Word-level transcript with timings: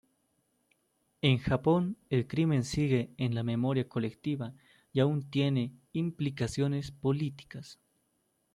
En 1.21 1.37
Japón, 1.37 1.95
el 2.09 2.25
crimen 2.25 2.63
sigue 2.63 3.11
en 3.17 3.35
la 3.35 3.43
memoria 3.43 3.87
colectiva 3.87 4.55
y 4.91 4.99
aún 4.99 5.29
tiene 5.29 5.73
implicaciones 5.93 6.89
políticas. 6.89 7.77